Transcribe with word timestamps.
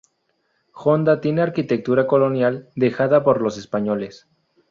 Honda 0.73 1.21
tiene 1.21 1.43
arquitectura 1.43 2.07
colonial 2.07 2.69
dejada 2.75 3.23
por 3.23 3.39
los 3.39 3.59
españoles. 3.59 4.27